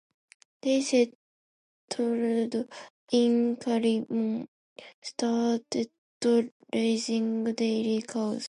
They 0.63 0.81
settled 0.81 2.67
in 3.11 3.57
Kalimpong 3.57 4.47
and 4.47 4.47
started 5.03 5.91
raising 6.73 7.43
dairy 7.53 8.01
cows. 8.01 8.39